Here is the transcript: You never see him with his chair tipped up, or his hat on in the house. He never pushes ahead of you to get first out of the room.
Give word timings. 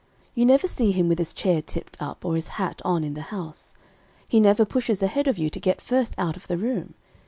You 0.33 0.47
never 0.47 0.65
see 0.65 0.91
him 0.91 1.07
with 1.07 1.19
his 1.19 1.31
chair 1.31 1.61
tipped 1.61 1.95
up, 2.01 2.25
or 2.25 2.33
his 2.33 2.47
hat 2.57 2.81
on 2.83 3.03
in 3.03 3.13
the 3.13 3.21
house. 3.29 3.75
He 4.27 4.39
never 4.39 4.65
pushes 4.65 5.03
ahead 5.03 5.27
of 5.27 5.37
you 5.37 5.51
to 5.51 5.59
get 5.59 5.79
first 5.79 6.15
out 6.17 6.35
of 6.35 6.47
the 6.47 6.57
room. 6.57 6.95